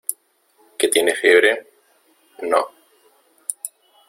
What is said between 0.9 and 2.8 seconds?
fiebre? no.